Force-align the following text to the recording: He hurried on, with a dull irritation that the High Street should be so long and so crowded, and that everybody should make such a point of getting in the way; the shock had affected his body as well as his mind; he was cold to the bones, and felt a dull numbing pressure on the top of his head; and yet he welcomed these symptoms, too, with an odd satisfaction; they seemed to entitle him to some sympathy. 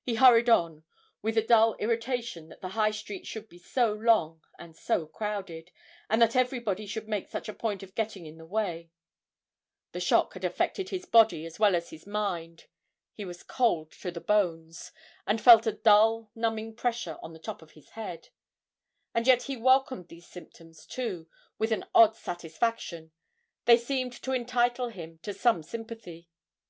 He 0.00 0.14
hurried 0.14 0.48
on, 0.48 0.84
with 1.20 1.36
a 1.36 1.42
dull 1.46 1.74
irritation 1.74 2.48
that 2.48 2.62
the 2.62 2.70
High 2.70 2.92
Street 2.92 3.26
should 3.26 3.46
be 3.46 3.58
so 3.58 3.92
long 3.92 4.42
and 4.58 4.74
so 4.74 5.04
crowded, 5.06 5.70
and 6.08 6.22
that 6.22 6.34
everybody 6.34 6.86
should 6.86 7.06
make 7.06 7.28
such 7.28 7.46
a 7.46 7.52
point 7.52 7.82
of 7.82 7.94
getting 7.94 8.24
in 8.24 8.38
the 8.38 8.46
way; 8.46 8.90
the 9.92 10.00
shock 10.00 10.32
had 10.32 10.44
affected 10.46 10.88
his 10.88 11.04
body 11.04 11.44
as 11.44 11.58
well 11.58 11.76
as 11.76 11.90
his 11.90 12.06
mind; 12.06 12.68
he 13.12 13.26
was 13.26 13.42
cold 13.42 13.90
to 13.92 14.10
the 14.10 14.18
bones, 14.18 14.92
and 15.26 15.42
felt 15.42 15.66
a 15.66 15.72
dull 15.72 16.30
numbing 16.34 16.74
pressure 16.74 17.18
on 17.22 17.34
the 17.34 17.38
top 17.38 17.60
of 17.60 17.72
his 17.72 17.90
head; 17.90 18.30
and 19.14 19.26
yet 19.26 19.42
he 19.42 19.58
welcomed 19.58 20.08
these 20.08 20.26
symptoms, 20.26 20.86
too, 20.86 21.28
with 21.58 21.70
an 21.70 21.84
odd 21.94 22.16
satisfaction; 22.16 23.12
they 23.66 23.76
seemed 23.76 24.14
to 24.14 24.32
entitle 24.32 24.88
him 24.88 25.18
to 25.18 25.34
some 25.34 25.62
sympathy. 25.62 26.30